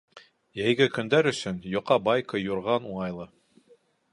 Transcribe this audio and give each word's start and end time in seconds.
Йәйге 0.61 0.87
көндәр 0.95 1.29
өсөн 1.33 1.59
йоҡа 1.73 1.99
байка 2.09 2.41
юрған 2.45 2.89
уңайлы. 2.95 3.29